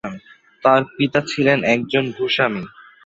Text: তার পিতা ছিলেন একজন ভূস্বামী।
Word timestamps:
তার 0.63 0.81
পিতা 0.95 1.19
ছিলেন 1.27 1.59
একজন 1.73 2.03
ভূস্বামী। 2.11 2.63